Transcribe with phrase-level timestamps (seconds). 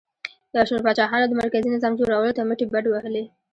[0.53, 3.23] یو شمېر پاچاهانو د مرکزي نظام جوړولو ته مټې بډ وهلې